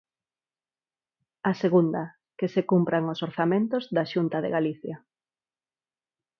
[1.49, 2.03] A segunda,
[2.37, 4.95] que se cumpran os orzamentos da Xunta de Galicia.